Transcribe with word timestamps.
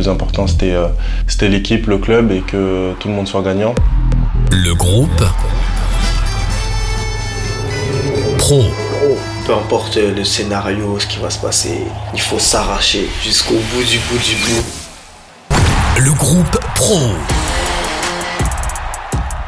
plus 0.00 0.08
important 0.08 0.46
c'était 0.46 0.74
c'était 1.26 1.48
l'équipe, 1.48 1.86
le 1.86 1.98
club 1.98 2.32
et 2.32 2.40
que 2.40 2.94
tout 2.98 3.08
le 3.08 3.14
monde 3.14 3.28
soit 3.28 3.42
gagnant. 3.42 3.74
Le 4.50 4.74
groupe 4.74 5.24
Pro. 8.38 8.62
Peu 9.46 9.54
importe 9.54 9.96
le 9.96 10.24
scénario, 10.24 10.98
ce 10.98 11.06
qui 11.06 11.18
va 11.18 11.28
se 11.28 11.38
passer, 11.38 11.82
il 12.14 12.20
faut 12.20 12.38
s'arracher 12.38 13.10
jusqu'au 13.22 13.54
bout 13.54 13.82
du 13.82 13.98
bout 13.98 14.18
du 14.18 14.36
bout. 14.36 15.58
Le 15.98 16.12
groupe 16.12 16.58
Pro. 16.74 16.98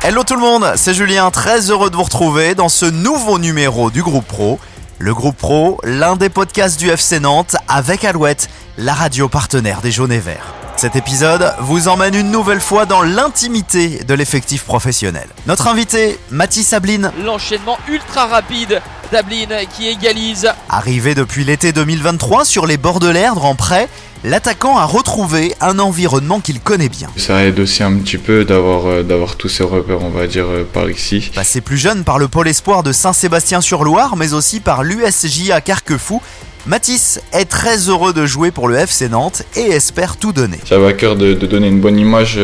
Hello 0.03 0.23
tout 0.25 0.35
le 0.35 0.41
monde, 0.41 0.73
c'est 0.77 0.93
Julien, 0.93 1.31
très 1.31 1.71
heureux 1.71 1.89
de 1.89 1.97
vous 1.97 2.03
retrouver 2.03 2.55
dans 2.55 2.69
ce 2.69 2.85
nouveau 2.85 3.39
numéro 3.39 3.91
du 3.91 4.03
groupe 4.03 4.27
Pro. 4.27 4.59
Le 4.99 5.15
groupe 5.15 5.37
Pro, 5.37 5.81
l'un 5.83 6.17
des 6.17 6.29
podcasts 6.29 6.79
du 6.79 6.91
FC 6.91 7.21
Nantes 7.21 7.57
avec 7.69 8.05
Alouette, 8.05 8.49
la 8.79 8.95
radio 8.95 9.29
partenaire 9.29 9.83
des 9.83 9.93
Jaunes 9.93 10.13
et 10.13 10.19
Verts. 10.19 10.55
Cet 10.77 10.97
épisode 10.97 11.53
vous 11.61 11.89
emmène 11.89 12.15
une 12.15 12.31
nouvelle 12.31 12.61
fois 12.61 12.87
dans 12.87 13.03
l'intimité 13.03 14.03
de 14.05 14.15
l'effectif 14.15 14.65
professionnel. 14.65 15.29
Notre 15.47 15.69
invité, 15.69 16.19
Mathis 16.31 16.69
Sabline. 16.69 17.13
L'enchaînement 17.23 17.79
ultra 17.87 18.27
rapide 18.27 18.81
d'Ablin 19.13 19.67
qui 19.71 19.89
égalise. 19.89 20.49
Arrivé 20.71 21.15
depuis 21.15 21.45
l'été 21.45 21.73
2023 21.73 22.47
sur 22.47 22.67
les 22.67 22.79
bords 22.79 23.01
de 23.01 23.09
l'Erdre 23.09 23.45
en 23.45 23.55
prêt, 23.55 23.91
l'attaquant 24.25 24.79
a 24.79 24.87
retrouvé 24.87 25.55
un 25.61 25.79
environnement 25.79 26.41
qu'il 26.41 26.61
connaît 26.61 26.89
bien. 26.89 27.11
Ça 27.19 27.45
aide 27.45 27.61
aussi 27.61 27.83
un 27.83 27.99
petit 27.99 28.17
peu 28.17 28.47
d'avoir 28.47 28.87
euh, 28.87 29.03
d'avoir 29.03 29.37
tous 29.37 29.51
ces 29.51 29.65
repères, 29.65 30.03
on 30.03 30.09
va 30.09 30.27
dire, 30.27 30.47
euh, 30.47 30.65
par 30.65 30.89
ici. 30.89 31.31
Passé 31.35 31.61
plus 31.61 31.77
jeune 31.77 32.05
par 32.05 32.19
le 32.19 32.27
pôle 32.27 32.49
espoir 32.49 32.83
de 32.83 32.93
Saint-Sébastien-sur-Loire, 32.93 34.17
mais 34.17 34.33
aussi 34.33 34.61
par 34.61 34.83
l'USJ 34.83 35.51
à 35.51 35.61
Carquefou, 35.61 36.23
Mathis 36.65 37.21
est 37.33 37.47
très 37.47 37.89
heureux 37.89 38.13
de 38.13 38.25
jouer 38.25 38.53
pour 38.53 38.69
le 38.69 38.77
FC 38.77 39.09
Nantes 39.09 39.43
et 39.57 39.63
espère 39.63 40.17
tout 40.17 40.33
donner. 40.33 40.61
J'avais 40.65 40.87
à 40.87 40.93
cœur 40.93 41.17
de, 41.17 41.35
donner 41.35 41.67
une 41.67 41.81
bonne 41.81 41.99
image 41.99 42.39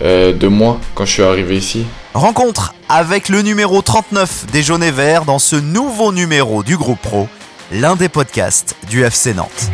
euh, 0.00 0.32
de 0.32 0.48
moi 0.48 0.80
quand 0.94 1.04
je 1.04 1.12
suis 1.12 1.22
arrivé 1.22 1.58
ici. 1.58 1.84
Rencontre 2.14 2.74
avec 2.88 3.28
le 3.28 3.42
numéro 3.42 3.82
39 3.82 4.46
des 4.50 4.62
Jaunes 4.62 4.82
et 4.82 4.90
Verts 4.90 5.26
dans 5.26 5.38
ce 5.38 5.56
nouveau 5.56 6.12
numéro 6.12 6.62
du 6.62 6.78
groupe 6.78 7.00
Pro, 7.02 7.28
l'un 7.70 7.94
des 7.94 8.08
podcasts 8.08 8.74
du 8.88 9.04
FC 9.04 9.34
Nantes. 9.34 9.70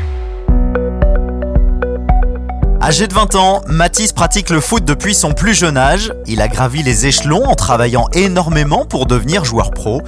Âgé 2.83 3.07
de 3.07 3.15
20 3.15 3.37
ans, 3.37 3.63
Mathis 3.69 4.13
pratique 4.13 4.51
le 4.51 4.61
foot 4.61 4.85
depuis 4.85 5.15
son 5.15 5.33
plus 5.33 5.55
jeune 5.55 5.77
âge. 5.77 6.13
Il 6.27 6.41
a 6.41 6.49
gravi 6.49 6.83
les 6.83 7.07
échelons 7.07 7.45
en 7.45 7.55
travaillant 7.55 8.07
énormément 8.13 8.87
pour 8.87 9.07
devenir 9.07 9.45
joueur 9.45 9.71
pro. 9.71 10.03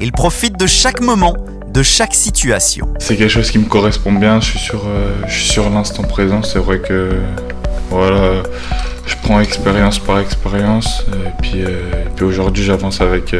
Il 0.00 0.12
profite 0.12 0.56
de 0.58 0.66
chaque 0.66 1.00
moment 1.00 1.34
chaque 1.82 2.14
situation. 2.14 2.88
C'est 2.98 3.16
quelque 3.16 3.30
chose 3.30 3.50
qui 3.50 3.58
me 3.58 3.66
correspond 3.66 4.12
bien, 4.12 4.40
je 4.40 4.46
suis 4.50 4.58
sur, 4.58 4.82
euh, 4.86 5.12
sur 5.28 5.68
l'instant 5.70 6.02
présent, 6.02 6.42
c'est 6.42 6.58
vrai 6.58 6.78
que 6.78 7.10
voilà, 7.90 8.42
je 9.06 9.14
prends 9.22 9.40
expérience 9.40 9.98
par 9.98 10.18
expérience 10.18 11.04
et 11.12 11.42
puis, 11.42 11.62
euh, 11.64 11.90
puis 12.14 12.24
aujourd'hui 12.24 12.64
j'avance 12.64 13.00
avec, 13.00 13.36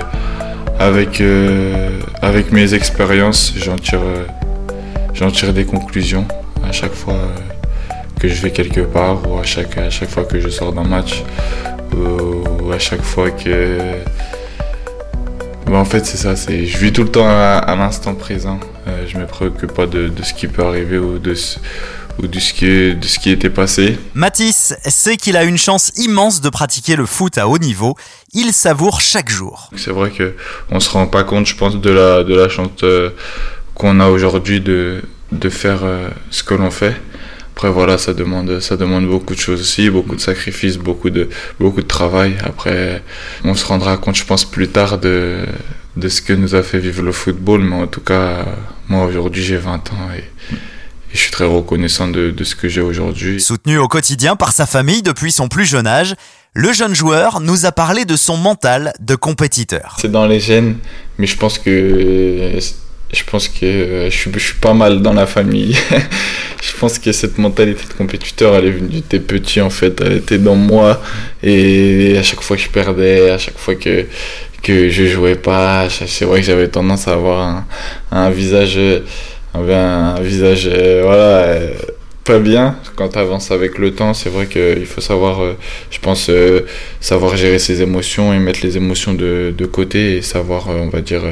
avec, 0.78 1.20
euh, 1.20 1.98
avec 2.22 2.52
mes 2.52 2.74
expériences, 2.74 3.52
j'en 3.56 3.76
tire, 3.76 4.00
j'en 5.14 5.30
tire 5.30 5.52
des 5.52 5.64
conclusions 5.64 6.26
à 6.68 6.72
chaque 6.72 6.94
fois 6.94 7.18
que 8.20 8.28
je 8.28 8.40
vais 8.42 8.50
quelque 8.50 8.80
part 8.80 9.28
ou 9.28 9.38
à 9.38 9.42
chaque, 9.44 9.76
à 9.78 9.90
chaque 9.90 10.10
fois 10.10 10.24
que 10.24 10.40
je 10.40 10.48
sors 10.48 10.72
d'un 10.72 10.84
match 10.84 11.22
ou 11.94 12.72
à 12.72 12.78
chaque 12.78 13.02
fois 13.02 13.30
que 13.30 13.78
bah, 15.66 15.78
en 15.78 15.84
fait, 15.84 16.06
c'est 16.06 16.16
ça. 16.16 16.36
C'est, 16.36 16.66
je 16.66 16.78
vis 16.78 16.92
tout 16.92 17.02
le 17.02 17.10
temps 17.10 17.28
à, 17.28 17.74
l'instant 17.76 18.14
présent. 18.14 18.60
Euh, 18.86 19.04
je 19.08 19.18
me 19.18 19.26
préoccupe 19.26 19.72
pas 19.72 19.86
de, 19.86 20.10
ce 20.22 20.32
qui 20.32 20.46
peut 20.46 20.64
arriver 20.64 20.98
ou 20.98 21.18
de 21.18 21.34
ce, 21.34 21.58
ou 22.22 22.26
de 22.28 22.38
ce 22.38 22.52
qui, 22.52 22.94
de 22.94 23.06
ce 23.06 23.18
qui 23.18 23.30
était 23.30 23.50
passé. 23.50 23.98
Mathis 24.14 24.74
sait 24.84 25.16
qu'il 25.16 25.36
a 25.36 25.44
une 25.44 25.58
chance 25.58 25.92
immense 25.96 26.40
de 26.40 26.48
pratiquer 26.48 26.94
le 26.94 27.04
foot 27.04 27.36
à 27.38 27.48
haut 27.48 27.58
niveau. 27.58 27.96
Il 28.32 28.52
savoure 28.52 29.00
chaque 29.00 29.28
jour. 29.28 29.70
C'est 29.76 29.90
vrai 29.90 30.10
que 30.10 30.34
on 30.70 30.80
se 30.80 30.90
rend 30.90 31.06
pas 31.06 31.24
compte, 31.24 31.46
je 31.46 31.56
pense, 31.56 31.76
de 31.76 31.90
la, 31.90 32.22
de 32.22 32.34
la 32.34 32.48
chance 32.48 32.70
euh, 32.84 33.10
qu'on 33.74 33.98
a 34.00 34.08
aujourd'hui 34.08 34.60
de, 34.60 35.02
de 35.32 35.48
faire 35.48 35.80
euh, 35.82 36.08
ce 36.30 36.42
que 36.42 36.54
l'on 36.54 36.70
fait. 36.70 36.94
Après 37.56 37.70
voilà, 37.70 37.96
ça 37.96 38.12
demande 38.12 38.60
ça 38.60 38.76
demande 38.76 39.08
beaucoup 39.08 39.34
de 39.34 39.40
choses 39.40 39.62
aussi, 39.62 39.88
beaucoup 39.88 40.14
de 40.14 40.20
sacrifices, 40.20 40.76
beaucoup 40.76 41.08
de 41.08 41.30
beaucoup 41.58 41.80
de 41.80 41.86
travail. 41.86 42.34
Après, 42.44 43.02
on 43.44 43.54
se 43.54 43.64
rendra 43.64 43.96
compte, 43.96 44.14
je 44.14 44.26
pense, 44.26 44.44
plus 44.44 44.68
tard 44.68 44.98
de 44.98 45.38
de 45.96 46.08
ce 46.10 46.20
que 46.20 46.34
nous 46.34 46.54
a 46.54 46.62
fait 46.62 46.78
vivre 46.78 47.02
le 47.02 47.12
football. 47.12 47.62
Mais 47.62 47.76
en 47.76 47.86
tout 47.86 48.02
cas, 48.02 48.44
moi 48.90 49.06
aujourd'hui, 49.06 49.42
j'ai 49.42 49.56
20 49.56 49.90
ans 49.94 50.10
et, 50.14 50.24
je 51.14 51.18
suis 51.18 51.30
très 51.30 51.46
reconnaissant 51.46 52.08
de, 52.08 52.30
de 52.30 52.44
ce 52.44 52.54
que 52.54 52.68
j'ai 52.68 52.82
aujourd'hui. 52.82 53.40
Soutenu 53.40 53.78
au 53.78 53.88
quotidien 53.88 54.36
par 54.36 54.52
sa 54.52 54.66
famille 54.66 55.00
depuis 55.00 55.32
son 55.32 55.48
plus 55.48 55.64
jeune 55.64 55.86
âge, 55.86 56.14
le 56.52 56.74
jeune 56.74 56.94
joueur 56.94 57.40
nous 57.40 57.64
a 57.64 57.72
parlé 57.72 58.04
de 58.04 58.16
son 58.16 58.36
mental 58.36 58.92
de 59.00 59.14
compétiteur. 59.14 59.96
C'est 59.98 60.12
dans 60.12 60.26
les 60.26 60.40
gènes, 60.40 60.76
mais 61.16 61.26
je 61.26 61.38
pense 61.38 61.58
que 61.58 62.58
je 63.16 63.24
pense 63.24 63.48
que 63.48 63.64
euh, 63.64 64.10
je, 64.10 64.16
suis, 64.16 64.54
pas 64.60 64.74
mal 64.74 65.00
dans 65.00 65.14
la 65.14 65.26
famille. 65.26 65.74
je 66.62 66.76
pense 66.78 66.98
que 66.98 67.10
cette 67.12 67.38
mentalité 67.38 67.82
de 67.88 67.94
compétiteur, 67.94 68.54
elle 68.54 68.66
est 68.66 68.70
venue 68.70 69.00
t'es 69.00 69.20
petit 69.20 69.60
en 69.62 69.70
fait, 69.70 69.98
elle 70.04 70.18
était 70.18 70.38
dans 70.38 70.54
moi. 70.54 71.00
Et 71.42 72.16
à 72.18 72.22
chaque 72.22 72.42
fois 72.42 72.56
que 72.56 72.62
je 72.62 72.68
perdais, 72.68 73.30
à 73.30 73.38
chaque 73.38 73.58
fois 73.58 73.74
que, 73.74 74.04
que 74.62 74.90
je 74.90 75.06
jouais 75.06 75.36
pas, 75.36 75.88
c'est 75.88 76.26
vrai 76.26 76.40
que 76.40 76.46
j'avais 76.46 76.68
tendance 76.68 77.08
à 77.08 77.14
avoir 77.14 77.64
un, 78.12 78.30
visage, 78.30 78.78
un, 79.54 80.20
visage, 80.20 80.68
euh, 80.70 81.00
voilà, 81.02 81.38
euh, 81.44 81.72
pas 82.22 82.38
bien 82.38 82.76
quand 82.96 83.08
tu 83.08 83.18
avances 83.18 83.50
avec 83.50 83.78
le 83.78 83.92
temps. 83.94 84.12
C'est 84.12 84.30
vrai 84.30 84.46
qu'il 84.46 84.84
faut 84.84 85.00
savoir, 85.00 85.40
je 85.90 85.98
pense, 86.00 86.30
savoir 87.00 87.34
gérer 87.38 87.58
ses 87.58 87.80
émotions 87.80 88.34
et 88.34 88.38
mettre 88.38 88.60
les 88.62 88.76
émotions 88.76 89.14
de 89.14 89.66
côté 89.72 90.16
et 90.16 90.22
savoir, 90.22 90.68
on 90.68 90.90
va 90.90 91.00
dire, 91.00 91.22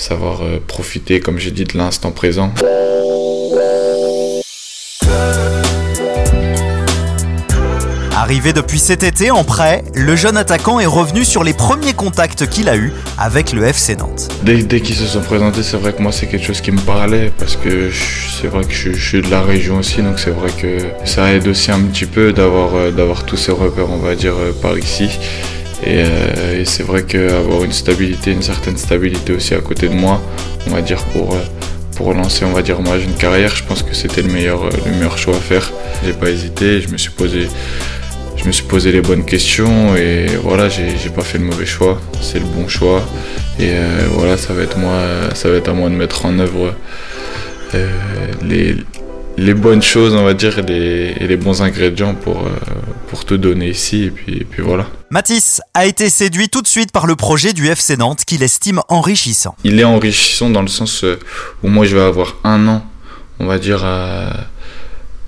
savoir 0.00 0.42
euh, 0.42 0.58
profiter, 0.66 1.20
comme 1.20 1.38
j'ai 1.38 1.50
dit, 1.50 1.64
de 1.64 1.76
l'instant 1.76 2.10
présent. 2.10 2.52
Arrivé 8.16 8.52
depuis 8.52 8.78
cet 8.78 9.02
été 9.02 9.30
en 9.30 9.44
prêt, 9.44 9.82
le 9.94 10.14
jeune 10.14 10.36
attaquant 10.36 10.78
est 10.78 10.86
revenu 10.86 11.24
sur 11.24 11.42
les 11.42 11.52
premiers 11.52 11.94
contacts 11.94 12.46
qu'il 12.48 12.68
a 12.68 12.76
eus 12.76 12.92
avec 13.18 13.52
le 13.52 13.64
FC 13.64 13.96
Nantes. 13.96 14.28
Dès, 14.42 14.62
dès 14.62 14.80
qu'ils 14.80 14.96
se 14.96 15.06
sont 15.06 15.20
présentés, 15.20 15.62
c'est 15.62 15.78
vrai 15.78 15.92
que 15.92 16.02
moi 16.02 16.12
c'est 16.12 16.26
quelque 16.26 16.46
chose 16.46 16.60
qui 16.60 16.70
me 16.70 16.80
parlait 16.80 17.32
parce 17.38 17.56
que 17.56 17.90
c'est 17.90 18.48
vrai 18.48 18.64
que 18.64 18.72
je, 18.72 18.92
suis 18.92 19.22
de 19.22 19.30
la 19.30 19.42
région 19.42 19.78
aussi, 19.78 20.02
donc 20.02 20.18
c'est 20.18 20.30
vrai 20.30 20.50
que 20.50 20.78
ça 21.04 21.32
aide 21.32 21.48
aussi 21.48 21.72
un 21.72 21.80
petit 21.80 22.06
peu 22.06 22.32
d'avoir 22.32 22.74
euh, 22.74 23.14
tous 23.26 23.36
ces 23.36 23.52
repères, 23.52 23.90
on 23.90 23.98
va 23.98 24.14
dire, 24.14 24.34
euh, 24.36 24.52
par 24.52 24.78
ici. 24.78 25.08
Euh, 25.86 26.60
et, 26.60 26.64
c'est 26.64 26.82
vrai 26.82 27.04
qu'avoir 27.04 27.64
une 27.64 27.72
stabilité, 27.72 28.32
une 28.32 28.42
certaine 28.42 28.76
stabilité 28.76 29.32
aussi 29.32 29.54
à 29.54 29.60
côté 29.60 29.88
de 29.88 29.94
moi, 29.94 30.20
on 30.66 30.70
va 30.70 30.82
dire 30.82 31.02
pour, 31.06 31.34
euh, 31.34 31.38
pour 31.96 32.12
lancer 32.12 32.44
on 32.44 32.52
va 32.52 32.62
dire 32.62 32.80
moi 32.80 32.96
une 32.98 33.14
carrière, 33.14 33.54
je 33.54 33.64
pense 33.64 33.82
que 33.82 33.94
c'était 33.94 34.22
le 34.22 34.28
meilleur, 34.28 34.64
euh, 34.64 34.70
le 34.86 34.92
meilleur 34.92 35.16
choix 35.18 35.36
à 35.36 35.40
faire. 35.40 35.70
J'ai 36.04 36.12
pas 36.12 36.30
hésité, 36.30 36.80
je 36.80 36.88
me 36.88 36.98
suis 36.98 37.10
posé 37.10 37.48
je 38.36 38.46
me 38.46 38.52
suis 38.52 38.64
posé 38.64 38.90
les 38.90 39.02
bonnes 39.02 39.26
questions 39.26 39.94
et 39.96 40.24
voilà, 40.42 40.70
j'ai 40.70 41.10
pas 41.14 41.20
fait 41.20 41.36
le 41.36 41.44
mauvais 41.44 41.66
choix, 41.66 42.00
c'est 42.22 42.38
le 42.38 42.46
bon 42.46 42.68
choix. 42.68 43.06
Et 43.58 43.72
voilà, 44.12 44.38
ça 44.38 44.54
va 44.54 44.62
être 44.62 44.78
moi, 44.78 44.98
ça 45.34 45.50
va 45.50 45.56
être 45.56 45.68
à 45.68 45.74
moi 45.74 45.90
de 45.90 45.94
mettre 45.94 46.24
en 46.24 46.38
œuvre 46.38 46.74
les, 48.42 48.76
les 49.36 49.54
bonnes 49.54 49.82
choses, 49.82 50.14
on 50.14 50.24
va 50.24 50.34
dire, 50.34 50.58
et 50.58 51.14
les, 51.26 51.36
bons 51.36 51.62
ingrédients 51.62 52.14
pour, 52.14 52.46
euh, 52.46 52.50
pour 53.08 53.24
te 53.24 53.34
donner 53.34 53.68
ici. 53.68 54.04
Et 54.04 54.10
puis, 54.10 54.44
puis 54.44 54.62
voilà. 54.62 54.86
Mathis 55.10 55.60
a 55.74 55.86
été 55.86 56.10
séduit 56.10 56.48
tout 56.48 56.62
de 56.62 56.66
suite 56.66 56.92
par 56.92 57.06
le 57.06 57.16
projet 57.16 57.52
du 57.52 57.66
FC 57.66 57.96
Nantes 57.96 58.24
qu'il 58.24 58.42
estime 58.42 58.80
enrichissant. 58.88 59.56
Il 59.64 59.80
est 59.80 59.84
enrichissant 59.84 60.50
dans 60.50 60.62
le 60.62 60.68
sens 60.68 61.04
euh, 61.04 61.18
où 61.62 61.68
moi 61.68 61.86
je 61.86 61.96
vais 61.96 62.02
avoir 62.02 62.36
un 62.44 62.68
an, 62.68 62.84
on 63.38 63.46
va 63.46 63.58
dire, 63.58 63.84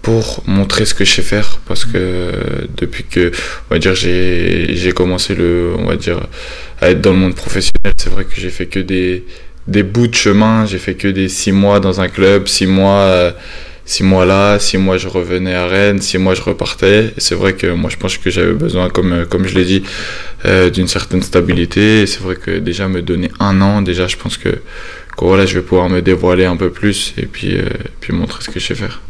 pour 0.02 0.42
montrer 0.46 0.84
ce 0.84 0.94
que 0.94 1.04
je 1.04 1.14
sais 1.14 1.22
faire. 1.22 1.60
Parce 1.66 1.84
que 1.84 2.68
depuis 2.76 3.04
que, 3.04 3.32
on 3.70 3.74
va 3.74 3.78
dire, 3.78 3.94
j'ai 3.94 4.92
commencé 4.94 5.34
le, 5.34 5.74
on 5.78 5.86
va 5.86 5.96
dire, 5.96 6.20
à 6.80 6.90
être 6.90 7.00
dans 7.00 7.12
le 7.12 7.18
monde 7.18 7.34
professionnel, 7.34 7.94
c'est 7.96 8.10
vrai 8.10 8.24
que 8.24 8.34
j'ai 8.36 8.50
fait 8.50 8.66
que 8.66 8.80
des, 8.80 9.24
des 9.68 9.82
bouts 9.82 10.08
de 10.08 10.14
chemin. 10.14 10.66
J'ai 10.66 10.78
fait 10.78 10.94
que 10.94 11.08
des 11.08 11.28
six 11.28 11.52
mois 11.52 11.80
dans 11.80 12.00
un 12.00 12.08
club, 12.08 12.48
six 12.48 12.66
mois. 12.66 13.00
Euh, 13.00 13.32
six 13.84 14.02
mois 14.02 14.24
là, 14.24 14.58
six 14.58 14.78
mois 14.78 14.96
je 14.96 15.08
revenais 15.08 15.54
à 15.54 15.66
Rennes, 15.66 16.00
six 16.00 16.18
mois 16.18 16.34
je 16.34 16.42
repartais. 16.42 17.12
C'est 17.18 17.34
vrai 17.34 17.54
que 17.54 17.66
moi 17.66 17.90
je 17.90 17.96
pense 17.96 18.16
que 18.16 18.30
j'avais 18.30 18.52
besoin, 18.52 18.88
comme, 18.88 19.12
euh, 19.12 19.24
comme 19.24 19.46
je 19.46 19.54
l'ai 19.54 19.64
dit, 19.64 19.82
euh, 20.44 20.70
d'une 20.70 20.88
certaine 20.88 21.22
stabilité. 21.22 22.06
C'est 22.06 22.20
vrai 22.20 22.36
que 22.36 22.50
déjà 22.58 22.88
me 22.88 23.02
donner 23.02 23.30
un 23.40 23.60
an, 23.60 23.82
déjà 23.82 24.06
je 24.06 24.16
pense 24.16 24.36
que, 24.36 24.50
que 24.50 25.24
voilà, 25.24 25.46
je 25.46 25.54
vais 25.54 25.62
pouvoir 25.62 25.88
me 25.88 26.00
dévoiler 26.00 26.44
un 26.44 26.56
peu 26.56 26.70
plus 26.70 27.14
et 27.18 27.26
puis, 27.26 27.56
euh, 27.56 27.64
puis 28.00 28.12
montrer 28.12 28.42
ce 28.42 28.50
que 28.50 28.60
je 28.60 28.66
sais 28.66 28.74
faire. 28.74 29.00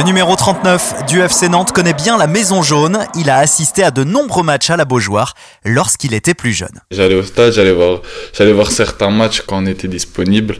Le 0.00 0.06
numéro 0.06 0.34
39 0.34 1.04
du 1.08 1.20
FC 1.20 1.50
Nantes 1.50 1.72
connaît 1.72 1.92
bien 1.92 2.16
la 2.16 2.26
Maison 2.26 2.62
Jaune. 2.62 3.00
Il 3.18 3.28
a 3.28 3.36
assisté 3.36 3.82
à 3.82 3.90
de 3.90 4.02
nombreux 4.02 4.42
matchs 4.42 4.70
à 4.70 4.78
la 4.78 4.86
Beaujoire 4.86 5.34
lorsqu'il 5.66 6.14
était 6.14 6.32
plus 6.32 6.52
jeune. 6.52 6.80
J'allais 6.90 7.16
au 7.16 7.22
stade, 7.22 7.52
j'allais 7.52 7.74
voir, 7.74 8.00
j'allais 8.32 8.54
voir 8.54 8.70
certains 8.70 9.10
matchs 9.10 9.42
quand 9.46 9.62
on 9.62 9.66
était 9.66 9.88
disponible. 9.88 10.56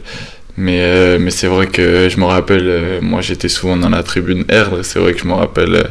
Mais, 0.57 0.81
euh, 0.81 1.17
mais 1.19 1.31
c'est 1.31 1.47
vrai 1.47 1.65
que 1.65 2.07
je 2.07 2.19
me 2.19 2.25
rappelle, 2.25 2.67
euh, 2.67 2.99
moi 3.01 3.21
j'étais 3.21 3.49
souvent 3.49 3.77
dans 3.77 3.89
la 3.89 4.03
tribune 4.03 4.43
R, 4.43 4.85
c'est 4.85 4.99
vrai 4.99 5.13
que 5.13 5.19
je 5.21 5.25
me 5.25 5.33
rappelle 5.33 5.89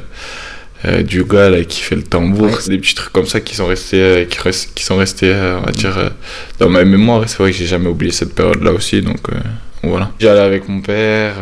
euh, 0.84 1.02
du 1.02 1.24
gars 1.24 1.50
là, 1.50 1.64
qui 1.64 1.80
fait 1.80 1.96
le 1.96 2.04
tambour, 2.04 2.56
des 2.68 2.78
petits 2.78 2.94
trucs 2.94 3.12
comme 3.12 3.26
ça 3.26 3.40
qui 3.40 3.56
sont 3.56 3.66
restés, 3.66 4.28
qui, 4.30 4.38
qui 4.76 4.84
sont 4.84 4.96
restés 4.96 5.34
on 5.34 5.66
va 5.66 5.72
dire, 5.72 6.12
dans 6.60 6.68
ma 6.68 6.84
mémoire. 6.84 7.24
C'est 7.26 7.38
vrai 7.38 7.50
que 7.50 7.56
j'ai 7.56 7.66
jamais 7.66 7.88
oublié 7.88 8.12
cette 8.12 8.32
période-là 8.32 8.70
aussi, 8.70 9.02
donc 9.02 9.26
voilà. 9.82 10.12
J'allais 10.20 10.38
avec 10.38 10.68
mon 10.68 10.80
père, 10.82 11.34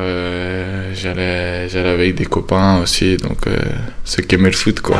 j'allais, 0.95 1.69
j'allais 1.69 1.91
avec 1.91 2.15
des 2.15 2.27
copains 2.27 2.81
aussi, 2.83 3.17
donc 3.17 3.47
euh, 3.47 3.57
ceux 4.05 4.23
qui 4.23 4.35
aimaient 4.35 4.51
le 4.51 4.57
foot 4.57 4.81
quoi. 4.81 4.99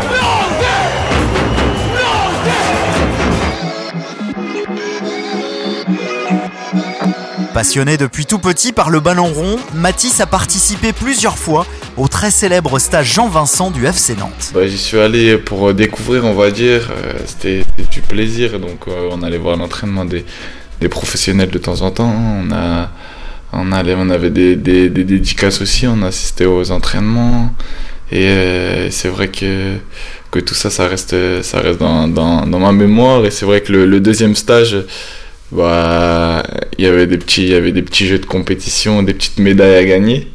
Passionné 7.55 7.97
depuis 7.97 8.27
tout 8.27 8.39
petit 8.39 8.73
par 8.73 8.91
le 8.91 9.01
ballon 9.01 9.27
rond, 9.27 9.57
Matisse 9.75 10.21
a 10.21 10.27
participé 10.27 10.93
plusieurs 10.93 11.39
fois 11.39 11.67
au 11.97 12.07
très 12.07 12.31
célèbre 12.31 12.79
stage 12.79 13.15
Jean-Vincent 13.15 13.71
du 13.71 13.85
FC 13.87 14.15
Nantes. 14.15 14.53
Bah, 14.55 14.67
j'y 14.67 14.79
suis 14.79 14.99
allé 14.99 15.39
pour 15.39 15.75
découvrir, 15.75 16.25
on 16.25 16.35
va 16.35 16.51
dire. 16.51 16.91
Euh, 16.91 17.15
C'était 17.27 17.65
du 17.91 18.01
plaisir. 18.01 18.61
Donc, 18.61 18.87
euh, 18.87 19.09
on 19.11 19.23
allait 19.23 19.39
voir 19.39 19.57
l'entraînement 19.57 20.05
des, 20.05 20.25
des 20.81 20.89
professionnels 20.89 21.51
de 21.51 21.59
temps 21.59 21.81
en 21.83 21.91
temps. 21.91 22.13
On, 22.15 22.53
a, 22.53 22.91
on, 23.53 23.73
allait, 23.73 23.95
on 23.97 24.11
avait 24.11 24.31
des, 24.31 24.57
des, 24.57 24.89
des 24.89 25.05
dédicaces 25.05 25.61
aussi. 25.61 25.87
On 25.87 26.03
assistait 26.03 26.47
aux 26.47 26.71
entraînements. 26.71 27.55
Et 28.11 28.27
euh, 28.29 28.91
c'est 28.91 29.09
vrai 29.09 29.29
que, 29.29 29.75
que 30.31 30.39
tout 30.39 30.55
ça, 30.55 30.71
ça 30.71 30.89
reste, 30.89 31.15
ça 31.43 31.61
reste 31.61 31.79
dans, 31.79 32.09
dans, 32.09 32.47
dans 32.47 32.59
ma 32.59 32.73
mémoire. 32.73 33.25
Et 33.27 33.31
c'est 33.31 33.47
vrai 33.47 33.61
que 33.61 33.73
le, 33.73 33.87
le 33.87 34.01
deuxième 34.01 34.35
stage, 34.35 34.77
bah, 35.53 36.43
il 36.79 36.85
y 36.85 36.89
avait 36.89 37.07
des 37.07 37.19
petits, 37.19 37.49
y 37.49 37.55
avait 37.55 37.73
des 37.73 37.83
petits 37.83 38.07
jeux 38.07 38.19
de 38.19 38.27
compétition, 38.27 39.03
des 39.03 39.15
petites 39.15 39.39
médailles 39.39 39.77
à 39.77 39.85
gagner. 39.85 40.29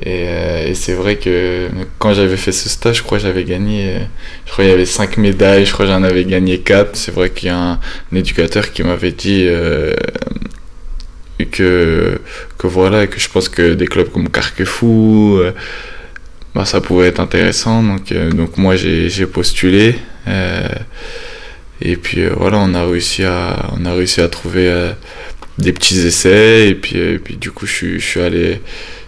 Et, 0.00 0.26
euh, 0.28 0.68
et 0.68 0.74
c'est 0.74 0.92
vrai 0.92 1.16
que 1.16 1.68
quand 1.98 2.14
j'avais 2.14 2.36
fait 2.36 2.52
ce 2.52 2.68
stage, 2.68 2.98
je 2.98 3.02
crois 3.02 3.18
que 3.18 3.24
j'avais 3.24 3.44
gagné, 3.44 3.96
euh, 3.96 3.98
je 4.46 4.52
crois 4.52 4.64
qu'il 4.64 4.70
y 4.70 4.74
avait 4.74 4.84
5 4.86 5.16
médailles, 5.16 5.66
je 5.66 5.72
crois 5.72 5.86
que 5.86 5.92
j'en 5.92 6.02
avais 6.04 6.24
gagné 6.24 6.58
4. 6.60 6.90
C'est 6.96 7.12
vrai 7.12 7.30
qu'il 7.30 7.48
y 7.48 7.50
a 7.50 7.56
un, 7.56 7.72
un 7.72 8.16
éducateur 8.16 8.72
qui 8.72 8.82
m'avait 8.84 9.12
dit 9.12 9.44
euh, 9.46 9.94
que, 11.46 12.20
que 12.58 12.66
voilà, 12.66 13.06
que 13.06 13.18
je 13.18 13.28
pense 13.28 13.48
que 13.48 13.74
des 13.74 13.86
clubs 13.86 14.08
comme 14.10 14.28
Carquefou, 14.28 15.38
euh, 15.38 15.52
bah, 16.54 16.64
ça 16.64 16.80
pouvait 16.80 17.06
être 17.08 17.20
intéressant. 17.20 17.82
Donc, 17.82 18.12
euh, 18.12 18.30
donc 18.30 18.56
moi 18.56 18.76
j'ai 18.76 19.26
postulé. 19.26 19.96
euh, 20.26 20.68
et 21.80 21.96
puis 21.96 22.22
euh, 22.22 22.32
voilà, 22.36 22.58
on 22.58 22.74
a 22.74 22.84
réussi 22.84 23.24
à, 23.24 23.70
on 23.78 23.84
a 23.84 23.92
réussi 23.94 24.20
à 24.20 24.28
trouver 24.28 24.92
des 25.58 25.72
petits 25.72 25.98
essais. 26.06 26.68
Et 26.68 26.74
puis, 26.74 26.98
euh, 26.98 27.14
et 27.14 27.18
puis 27.18 27.36
du 27.36 27.50
coup, 27.50 27.66
je 27.66 27.72
suis, 27.72 28.00
je 28.00 28.06
suis 28.06 28.20
allé, 28.20 28.60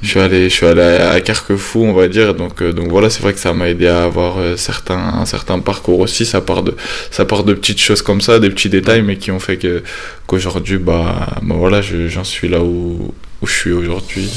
je 0.03 0.09
suis 0.09 0.21
allé, 0.21 0.49
je 0.49 0.55
suis 0.55 0.67
allé 0.67 0.83
à 0.83 1.21
Carquefou, 1.21 1.85
on 1.85 1.93
va 1.93 2.09
dire. 2.09 2.35
Donc, 2.35 2.61
euh, 2.63 2.73
donc 2.73 2.89
voilà, 2.89 3.09
c'est 3.11 3.23
vrai 3.23 3.33
que 3.33 3.39
ça 3.39 3.53
m'a 3.53 3.69
aidé 3.69 3.87
à 3.87 4.05
avoir 4.05 4.39
euh, 4.39 4.57
certains, 4.57 4.99
un 5.23 5.27
certain 5.27 5.59
parcours 5.61 6.01
aussi. 6.01 6.25
Ça 6.27 6.41
part 6.41 6.63
de, 6.63 6.75
ça 7.11 7.25
part 7.25 7.45
de 7.45 7.55
petites 7.55 7.81
choses 7.81 8.03
comme 8.03 8.21
ça, 8.21 8.39
des 8.39 8.51
petits 8.51 8.69
détails, 8.69 9.03
mais 9.03 9.17
qui 9.17 9.31
ont 9.31 9.41
fait 9.41 9.57
que 9.57 9.83
qu'aujourd'hui, 10.27 10.79
bah, 10.79 11.29
bah 11.43 11.55
voilà, 11.59 11.81
je- 11.83 12.09
j'en 12.09 12.25
suis 12.25 12.49
là 12.49 12.61
où, 12.61 13.15
où 13.43 13.47
je 13.47 13.53
suis 13.53 13.73
aujourd'hui. 13.73 14.29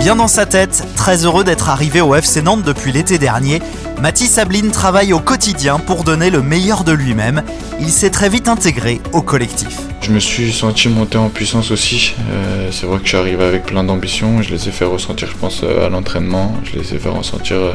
Bien 0.00 0.16
dans 0.16 0.28
sa 0.28 0.46
tête, 0.46 0.82
très 0.96 1.26
heureux 1.26 1.44
d'être 1.44 1.68
arrivé 1.68 2.00
au 2.00 2.14
FC 2.14 2.40
Nantes 2.40 2.62
depuis 2.62 2.90
l'été 2.90 3.18
dernier, 3.18 3.60
Mathis 4.00 4.30
Sabline 4.30 4.70
travaille 4.70 5.12
au 5.12 5.18
quotidien 5.18 5.78
pour 5.78 6.04
donner 6.04 6.30
le 6.30 6.40
meilleur 6.40 6.84
de 6.84 6.92
lui-même. 6.92 7.42
Il 7.80 7.90
s'est 7.90 8.08
très 8.08 8.30
vite 8.30 8.48
intégré 8.48 8.98
au 9.12 9.20
collectif. 9.20 9.76
Je 10.00 10.10
me 10.10 10.18
suis 10.18 10.54
senti 10.54 10.88
monter 10.88 11.18
en 11.18 11.28
puissance 11.28 11.70
aussi. 11.70 12.14
Euh, 12.30 12.70
c'est 12.72 12.86
vrai 12.86 12.98
que 12.98 13.14
arrivé 13.14 13.44
avec 13.44 13.66
plein 13.66 13.84
d'ambitions. 13.84 14.40
Je 14.40 14.48
les 14.54 14.68
ai 14.68 14.70
fait 14.70 14.86
ressentir, 14.86 15.28
je 15.28 15.36
pense, 15.36 15.60
euh, 15.64 15.84
à 15.84 15.90
l'entraînement. 15.90 16.54
Je 16.64 16.78
les 16.78 16.94
ai 16.94 16.98
fait 16.98 17.10
ressentir 17.10 17.58
euh, 17.58 17.74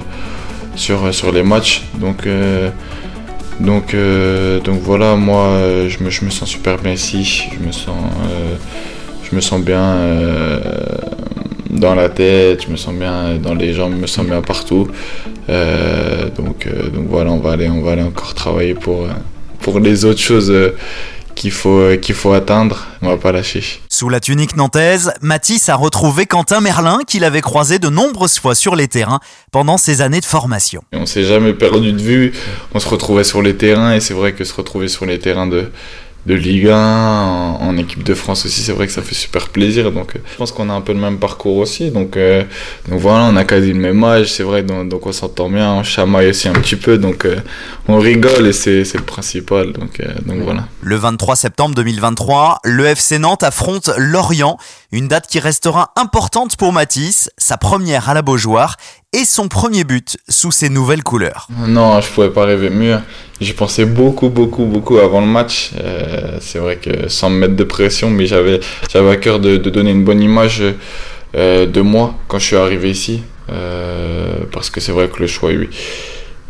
sur, 0.75 1.31
les 1.31 1.43
matchs. 1.43 1.83
Donc, 1.99 2.25
voilà, 4.81 5.15
moi, 5.15 5.59
je, 5.87 6.03
me, 6.03 6.09
sens 6.31 6.49
super 6.49 6.79
bien 6.79 6.93
ici. 6.93 7.43
Je 7.53 7.63
me 9.35 9.41
sens, 9.41 9.61
bien 9.61 9.95
dans 11.79 11.95
la 11.95 12.09
tête. 12.09 12.65
Je 12.65 12.71
me 12.71 12.77
sens 12.77 12.93
bien 12.93 13.35
dans 13.35 13.53
les 13.53 13.73
jambes. 13.73 13.93
Je 13.93 14.01
me 14.01 14.07
sens 14.07 14.25
bien 14.25 14.41
partout. 14.41 14.87
Euh, 15.49 16.29
donc, 16.29 16.67
euh, 16.67 16.89
donc 16.89 17.07
voilà, 17.07 17.31
on 17.31 17.39
va 17.39 17.51
aller, 17.51 17.69
on 17.69 17.81
va 17.81 17.91
aller 17.91 18.03
encore 18.03 18.33
travailler 18.33 18.73
pour, 18.73 19.03
euh, 19.03 19.09
pour 19.59 19.79
les 19.79 20.05
autres 20.05 20.21
choses. 20.21 20.53
qu'il 21.35 21.51
faut, 21.51 21.97
qu'il 22.01 22.15
faut 22.15 22.31
atteindre, 22.31 22.87
on 23.01 23.09
va 23.09 23.17
pas 23.17 23.33
lâcher. 23.33 23.61
Sous 23.89 24.07
la 24.07 24.21
tunique 24.21 24.55
nantaise, 24.55 25.11
Mathis 25.19 25.67
a 25.67 25.75
retrouvé 25.75 26.25
Quentin 26.25 26.61
Merlin 26.61 26.99
qu'il 27.05 27.25
avait 27.25 27.41
croisé 27.41 27.77
de 27.77 27.89
nombreuses 27.89 28.39
fois 28.39 28.55
sur 28.55 28.73
les 28.73 28.87
terrains 28.87 29.19
pendant 29.51 29.75
ses 29.75 30.01
années 30.01 30.21
de 30.21 30.25
formation. 30.25 30.81
Et 30.93 30.95
on 30.95 31.05
s'est 31.05 31.25
jamais 31.25 31.51
perdu 31.51 31.91
de 31.91 32.01
vue, 32.01 32.31
on 32.73 32.79
se 32.79 32.87
retrouvait 32.87 33.25
sur 33.25 33.41
les 33.41 33.53
terrains 33.57 33.93
et 33.93 33.99
c'est 33.99 34.13
vrai 34.13 34.31
que 34.31 34.45
se 34.45 34.53
retrouver 34.53 34.87
sur 34.87 35.05
les 35.05 35.19
terrains 35.19 35.47
de, 35.47 35.69
de 36.25 36.33
Ligue 36.33 36.69
1, 36.69 36.75
en, 36.75 37.77
équipe 37.77 38.03
de 38.03 38.13
France 38.13 38.45
aussi, 38.45 38.61
c'est 38.61 38.71
vrai 38.71 38.87
que 38.87 38.93
ça 38.93 39.01
fait 39.01 39.15
super 39.15 39.49
plaisir. 39.49 39.91
Donc 39.91 40.15
euh, 40.15 40.19
je 40.31 40.37
pense 40.37 40.51
qu'on 40.51 40.69
a 40.69 40.73
un 40.73 40.81
peu 40.81 40.93
le 40.93 40.99
même 40.99 41.19
parcours 41.19 41.57
aussi. 41.57 41.91
Donc, 41.91 42.17
euh, 42.17 42.43
donc 42.89 42.99
voilà, 42.99 43.25
on 43.25 43.35
a 43.35 43.43
quasi 43.43 43.73
le 43.73 43.79
même 43.79 44.03
âge, 44.03 44.31
c'est 44.31 44.43
vrai, 44.43 44.63
donc, 44.63 45.05
on 45.05 45.11
s'entend 45.11 45.49
bien, 45.49 45.71
on 45.71 45.83
chamaille 45.83 46.29
aussi 46.29 46.47
un 46.47 46.53
petit 46.53 46.75
peu, 46.75 46.97
donc 46.97 47.25
euh, 47.25 47.37
on 47.87 47.99
rigole 47.99 48.47
et 48.47 48.53
c'est 48.53 48.93
le 48.93 49.03
principal. 49.03 49.73
Donc, 49.73 49.99
euh, 49.99 50.13
donc 50.25 50.39
voilà. 50.41 50.67
Le 50.81 50.95
23 50.95 51.35
septembre 51.35 51.75
2023, 51.75 52.59
le 52.63 52.85
FC 52.85 53.19
Nantes 53.19 53.43
affronte 53.43 53.89
Lorient, 53.97 54.57
une 54.91 55.07
date 55.07 55.27
qui 55.27 55.39
restera 55.39 55.91
importante 55.95 56.55
pour 56.57 56.73
Mathis, 56.73 57.29
sa 57.37 57.57
première 57.57 58.09
à 58.09 58.13
la 58.13 58.21
Beaujoire 58.21 58.77
et 59.15 59.23
son 59.23 59.47
premier 59.47 59.85
but 59.85 60.17
sous 60.27 60.51
ses 60.51 60.67
nouvelles 60.67 61.01
couleurs. 61.01 61.47
Non, 61.67 62.01
je 62.01 62.09
pouvais 62.09 62.29
pas 62.29 62.43
rêver 62.43 62.69
mieux. 62.69 62.97
J'y 63.39 63.53
pensais 63.53 63.85
beaucoup, 63.85 64.27
beaucoup, 64.27 64.65
beaucoup 64.65 64.97
avant 64.97 65.21
le 65.21 65.27
match. 65.27 65.71
Euh, 65.79 66.37
c'est 66.41 66.59
vrai 66.59 66.75
que 66.75 67.07
sans 67.07 67.29
me 67.29 67.39
mettre 67.39 67.55
de 67.55 67.63
pression, 67.63 68.09
mais 68.09 68.25
j'avais, 68.25 68.59
j'avais 68.91 69.09
à 69.11 69.15
cœur 69.15 69.39
de, 69.39 69.55
donner 69.55 69.91
une 69.91 70.03
bonne 70.03 70.21
image 70.21 70.61
euh, 71.35 71.65
de 71.65 71.81
moi 71.81 72.15
quand 72.27 72.39
je 72.39 72.45
suis 72.45 72.55
arrivé 72.57 72.91
ici. 72.91 73.23
Euh, 73.49 74.39
parce 74.51 74.69
que 74.69 74.81
c'est 74.81 74.91
vrai 74.91 75.07
que 75.07 75.21
le 75.21 75.27
choix, 75.27 75.53
lui, 75.53 75.69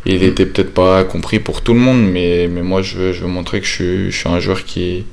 il 0.07 0.23
était 0.23 0.47
peut-être 0.47 0.73
pas 0.73 1.03
compris 1.03 1.39
pour 1.39 1.61
tout 1.61 1.73
le 1.73 1.79
monde, 1.79 2.01
mais, 2.01 2.47
mais 2.47 2.63
moi, 2.63 2.81
je 2.81 2.97
veux, 2.97 3.11
je 3.11 3.21
veux 3.21 3.27
montrer 3.27 3.59
que 3.59 3.67
je 3.67 3.71
suis, 3.71 4.11
je 4.11 4.17
suis 4.17 4.29
un 4.29 4.39
joueur 4.39 4.63
qui, 4.63 5.05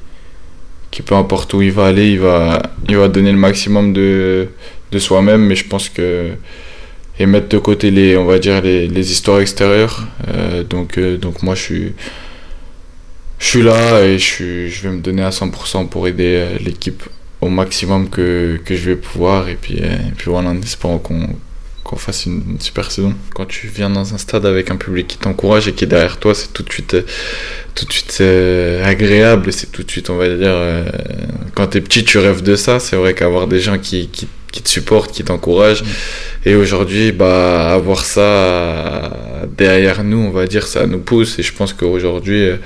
qui 0.90 1.02
peu 1.02 1.16
importe 1.16 1.52
où 1.52 1.61
il 1.61 1.73
va 1.73 1.87
aller, 1.87 2.12
il 2.12 2.21
va, 2.21 2.62
il 2.88 2.97
va 2.97 3.09
donner 3.09 3.32
le 3.32 3.38
maximum 3.38 3.92
de, 3.92 4.49
de 4.90 4.99
soi-même. 4.99 5.44
Mais 5.44 5.54
je 5.54 5.66
pense 5.66 5.90
que 5.90 6.30
et 7.23 7.26
mettre 7.26 7.49
de 7.49 7.59
côté 7.59 7.93
les 7.93 8.17
on 8.17 8.25
va 8.25 8.38
dire 8.41 8.61
les, 8.61 8.88
les 8.88 9.12
histoires 9.12 9.41
extérieures. 9.41 10.07
Euh, 10.29 10.64
donc 10.64 10.99
euh, 10.99 11.17
donc 11.17 11.43
moi 11.43 11.55
je 11.55 11.62
suis 11.62 11.93
je 13.38 13.47
suis 13.47 13.62
là 13.62 14.02
et 14.05 14.19
je 14.19 14.67
je 14.69 14.83
vais 14.83 14.95
me 14.95 15.00
donner 15.00 15.23
à 15.23 15.31
100% 15.31 15.88
pour 15.88 16.09
aider 16.09 16.35
euh, 16.37 16.59
l'équipe 16.59 17.05
au 17.41 17.49
maximum 17.49 18.09
que, 18.09 18.61
que 18.64 18.75
je 18.75 18.91
vais 18.91 18.97
pouvoir. 18.97 19.49
Et 19.49 19.55
puis 19.55 19.81
voilà 20.26 20.50
en 20.50 20.61
espérant 20.61 20.99
qu'on 20.99 21.29
qu'on 21.85 21.97
fasse 21.97 22.26
une, 22.26 22.59
super 22.61 22.91
saison. 22.91 23.14
Quand 23.35 23.47
tu 23.47 23.69
viens 23.69 23.91
dans 23.91 24.14
un 24.14 24.19
stade 24.19 24.47
avec 24.47 24.71
un 24.73 24.76
public 24.76 25.07
qui 25.07 25.19
t'encourage 25.19 25.69
et 25.69 25.73
qui 25.73 25.85
est 25.85 25.88
derrière 25.88 26.19
toi 26.19 26.35
c'est 26.35 26.52
tout 26.52 26.64
de 26.64 26.73
suite 26.73 26.97
tout 27.76 27.85
de 27.85 27.93
suite 27.93 28.21
agréable. 28.85 29.52
C'est 29.52 29.71
tout 29.71 29.85
de 29.85 29.91
suite 29.91 30.11
on 30.11 30.17
va 30.17 30.29
dire 30.29 30.59
quand 31.55 31.69
t'es 31.69 31.81
petit 31.81 32.02
tu 32.02 32.19
rêves 32.19 32.43
de 32.43 32.57
ça. 32.57 32.81
C'est 32.81 32.97
vrai 32.97 33.14
qu'avoir 33.14 33.47
des 33.47 33.61
gens 33.61 33.79
qui, 33.79 34.09
qui, 34.09 34.26
qui 34.50 34.62
te 34.62 34.69
supportent 34.69 35.12
qui 35.12 35.23
t'encouragent 35.23 35.85
et 36.44 36.54
aujourd'hui, 36.54 37.12
bah, 37.12 37.72
avoir 37.72 38.04
ça 38.04 39.12
derrière 39.56 40.02
nous, 40.04 40.18
on 40.18 40.30
va 40.30 40.46
dire, 40.46 40.66
ça 40.66 40.87
nous 40.87 41.00
pousse. 41.00 41.38
Et 41.38 41.42
je 41.42 41.52
pense 41.52 41.72
qu'aujourd'hui, 41.72 42.49
euh, 42.49 42.56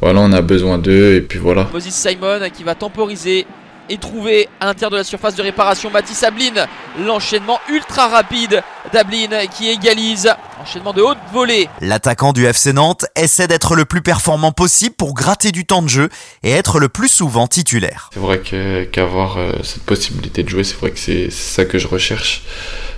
voilà, 0.00 0.20
on 0.20 0.32
a 0.32 0.40
besoin 0.42 0.78
d'eux. 0.78 1.14
Et 1.16 1.20
puis 1.20 1.38
voilà. 1.38 1.68
Moses 1.72 1.88
Simon 1.90 2.40
qui 2.52 2.64
va 2.64 2.74
temporiser 2.74 3.46
et 3.92 3.98
trouver 3.98 4.48
à 4.60 4.66
l'intérieur 4.66 4.92
de 4.92 4.96
la 4.98 5.04
surface 5.04 5.34
de 5.34 5.42
réparation 5.42 5.90
Mathis 5.90 6.22
Ablin. 6.22 6.66
L'enchaînement 7.04 7.58
ultra 7.72 8.06
rapide 8.08 8.62
d'Ablin 8.92 9.46
qui 9.52 9.68
égalise. 9.68 10.32
Enchaînement 10.62 10.92
de 10.92 11.02
haute 11.02 11.18
volée. 11.32 11.68
L'attaquant 11.80 12.32
du 12.32 12.44
FC 12.46 12.72
Nantes 12.72 13.06
essaie 13.16 13.48
d'être 13.48 13.74
le 13.74 13.84
plus 13.84 14.00
performant 14.02 14.52
possible 14.52 14.94
pour 14.94 15.12
gratter 15.14 15.50
du 15.50 15.64
temps 15.66 15.82
de 15.82 15.88
jeu 15.88 16.08
et 16.44 16.50
être 16.52 16.78
le 16.78 16.88
plus 16.88 17.08
souvent 17.08 17.48
titulaire. 17.48 18.10
C'est 18.14 18.20
vrai 18.20 18.38
que- 18.38 18.84
qu'avoir 18.84 19.38
euh, 19.38 19.52
cette 19.64 19.82
possibilité 19.82 20.44
de 20.44 20.48
jouer, 20.48 20.62
c'est 20.62 20.76
vrai 20.78 20.90
que 20.92 20.98
c'est 20.98 21.30
ça 21.30 21.64
que 21.64 21.78
je 21.78 21.88
recherche. 21.88 22.42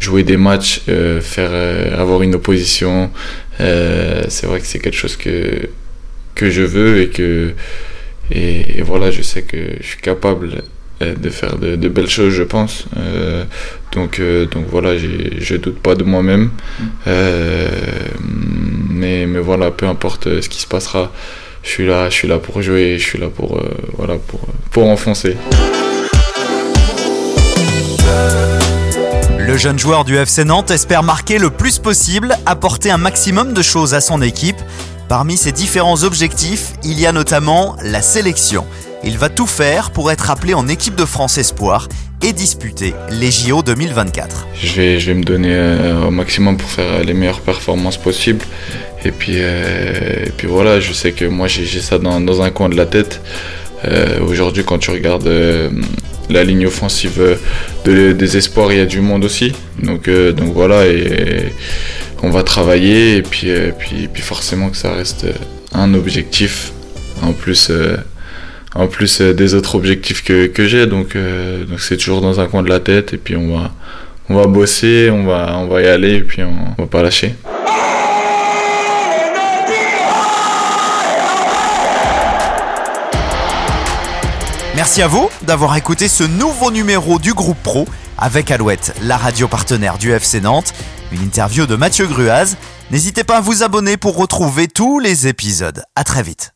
Jouer 0.03 0.25
des 0.25 0.37
matchs, 0.37 0.81
euh, 0.89 1.21
faire 1.21 1.51
euh, 1.53 1.97
avoir 1.97 2.23
une 2.23 2.35
opposition, 2.35 3.13
euh, 3.61 4.25
c'est 4.27 4.49
vrai 4.49 4.59
que 4.59 4.67
c'est 4.67 4.81
quelque 4.81 4.97
chose 4.97 5.17
que 5.17 5.69
que 6.35 6.51
je 6.51 6.63
veux 6.63 7.03
et 7.03 7.09
que 7.09 7.53
et, 8.33 8.79
et 8.79 8.83
voilà, 8.83 9.13
je 9.13 9.23
sais 9.23 9.43
que 9.43 9.77
je 9.81 9.87
suis 9.87 10.01
capable 10.01 10.65
de 11.01 11.31
faire 11.31 11.57
de, 11.57 11.89
belles 11.89 12.09
choses, 12.09 12.33
je 12.33 12.43
pense. 12.43 12.87
donc, 13.93 14.21
donc 14.53 14.67
voilà, 14.69 14.97
je 14.97 15.57
doute 15.57 15.79
pas 15.79 15.95
de 15.95 16.05
moi-même. 16.05 16.51
mais, 17.07 19.27
mais 19.27 19.41
voilà, 19.41 19.71
peu 19.71 19.87
importe 19.87 20.41
ce 20.41 20.49
qui 20.49 20.61
se 20.61 20.67
passera, 20.67 21.13
je 21.63 21.69
suis 21.69 21.87
là, 21.87 22.09
je 22.09 22.15
suis 22.15 22.29
là 22.29 22.39
pour 22.39 22.61
jouer, 22.61 22.99
je 22.99 23.05
suis 23.05 23.19
là 23.21 23.29
pour, 23.29 23.63
voilà, 23.97 24.17
pour, 24.17 24.41
pour 24.71 24.87
enfoncer. 24.87 25.37
Le 29.45 29.57
jeune 29.57 29.77
joueur 29.77 30.05
du 30.05 30.17
FC 30.17 30.45
Nantes 30.45 30.71
espère 30.71 31.03
marquer 31.03 31.37
le 31.39 31.51
plus 31.51 31.81
possible, 31.81 32.37
apporter 32.47 32.93
un 32.93 32.97
maximum 32.97 33.53
de 33.53 33.61
choses 33.61 33.93
à 33.93 34.01
son 34.01 34.23
équipe. 34.23 34.57
Parmi 35.09 35.37
ses 35.37 35.51
différents 35.51 36.05
objectifs, 36.05 36.75
il 36.85 36.99
y 37.01 37.07
a 37.07 37.13
notamment 37.13 37.77
la 37.83 38.03
sélection. 38.03 38.65
Il 39.03 39.19
va 39.19 39.29
tout 39.29 39.49
faire 39.49 39.91
pour 39.91 40.13
être 40.13 40.31
appelé 40.31 40.55
en 40.55 40.69
équipe 40.69 40.95
de 40.95 41.05
France 41.05 41.39
Espoir 41.39 41.89
et 42.23 42.33
disputer 42.33 42.95
les 43.11 43.33
JO 43.33 43.63
2024. 43.63 44.47
Je 44.63 44.73
vais, 44.75 45.01
je 45.01 45.11
me 45.11 45.25
donner 45.25 45.53
euh, 45.53 46.07
au 46.07 46.11
maximum 46.13 46.57
pour 46.57 46.71
faire 46.71 47.03
les 47.03 47.13
meilleures 47.13 47.41
performances 47.41 47.97
possibles. 47.97 48.45
Et 49.05 49.11
puis, 49.11 49.35
euh, 49.39 50.25
et 50.25 50.31
puis 50.31 50.47
voilà, 50.47 50.79
je 50.79 50.93
sais 50.93 51.11
que 51.11 51.25
moi 51.25 51.49
j'ai 51.49 51.81
ça 51.81 51.99
dans, 51.99 52.43
un 52.43 52.51
coin 52.51 52.69
de 52.69 52.77
la 52.77 52.87
tête. 52.87 53.21
Euh, 53.85 54.21
aujourd'hui, 54.21 54.63
quand 54.65 54.79
tu 54.79 54.93
regardes 54.93 55.29
la 56.33 56.45
ligne 56.45 56.67
offensive 56.67 57.39
de, 57.85 58.13
des 58.13 58.37
espoirs, 58.37 58.73
il 58.73 58.79
y 58.79 58.81
a 58.81 58.87
du 58.87 59.01
monde 59.01 59.25
aussi. 59.25 59.53
Donc, 59.83 60.09
euh, 60.09 60.33
donc 60.33 60.53
voilà, 60.53 60.87
et, 60.87 61.53
on 62.23 62.31
va 62.31 62.43
travailler 62.43 63.17
et 63.17 63.23
puis, 63.23 63.51
euh, 63.51 63.73
puis, 63.77 64.09
puis 64.13 64.23
forcément 64.23 64.71
que 64.71 64.77
ça 64.77 64.93
reste 64.93 65.27
un 65.73 65.95
objectif 65.95 66.73
en 67.23 67.33
plus, 67.33 67.69
euh, 67.71 67.97
en 68.75 68.87
plus 68.87 69.21
des 69.21 69.55
autres 69.55 69.75
objectifs 69.75 70.23
que, 70.23 70.47
que 70.47 70.67
j'ai. 70.67 70.87
Donc, 70.87 71.17
donc 71.17 71.81
c'est 71.81 71.97
toujours 71.97 72.21
dans 72.21 72.41
un 72.41 72.47
coin 72.47 72.63
de 72.63 72.69
la 72.69 72.81
tête 72.81 73.13
et 73.13 73.19
puis 73.19 73.37
on 73.37 73.57
va, 73.57 73.73
on 74.29 74.35
va 74.35 74.47
bosser, 74.47 75.11
on 75.11 75.25
va, 75.25 75.57
on 75.59 75.67
va 75.67 75.83
y 75.83 75.87
aller 75.87 76.15
et 76.17 76.23
puis 76.23 76.43
on 76.43 76.81
va 76.81 76.87
pas 76.87 77.03
lâcher. 77.03 77.35
Merci 84.83 85.01
à 85.01 85.07
vous 85.07 85.31
d'avoir 85.43 85.77
écouté 85.77 86.09
ce 86.09 86.25
nouveau 86.25 86.73
numéro 86.73 87.21
du 87.21 87.35
groupe 87.35 87.63
Pro 87.63 87.87
avec 88.19 88.51
Alouette, 88.51 88.93
la 89.01 89.17
radio 89.17 89.47
partenaire 89.47 89.97
du 89.97 90.11
FC 90.11 90.41
Nantes. 90.41 90.75
Une 91.13 91.23
interview 91.23 91.67
de 91.67 91.77
Mathieu 91.77 92.09
Gruaz. 92.09 92.57
N'hésitez 92.91 93.23
pas 93.23 93.37
à 93.37 93.41
vous 93.41 93.63
abonner 93.63 93.97
pour 93.97 94.17
retrouver 94.17 94.67
tous 94.67 94.99
les 94.99 95.29
épisodes. 95.29 95.85
À 95.95 96.03
très 96.03 96.25
vite. 96.25 96.52